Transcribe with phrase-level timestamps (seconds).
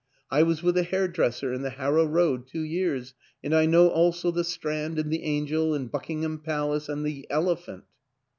[0.31, 3.13] I was with a hairdresser in the Harrow Road two years;
[3.43, 7.83] and I know also the Strand and the Angel and Buckingham Palace and the Elephant."